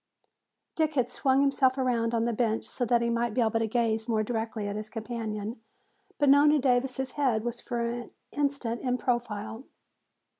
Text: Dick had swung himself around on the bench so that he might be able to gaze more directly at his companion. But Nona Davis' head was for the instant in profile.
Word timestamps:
Dick 0.73 0.95
had 0.95 1.11
swung 1.11 1.41
himself 1.41 1.77
around 1.77 2.15
on 2.15 2.25
the 2.25 2.33
bench 2.33 2.65
so 2.67 2.85
that 2.85 3.03
he 3.03 3.09
might 3.11 3.35
be 3.35 3.41
able 3.41 3.59
to 3.59 3.67
gaze 3.67 4.07
more 4.07 4.23
directly 4.23 4.67
at 4.67 4.75
his 4.75 4.89
companion. 4.89 5.61
But 6.17 6.29
Nona 6.29 6.57
Davis' 6.57 7.11
head 7.11 7.43
was 7.43 7.61
for 7.61 7.85
the 7.87 8.09
instant 8.31 8.81
in 8.81 8.97
profile. 8.97 9.63